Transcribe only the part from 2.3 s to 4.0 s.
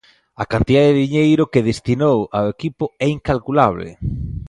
ao equipo é incalculable.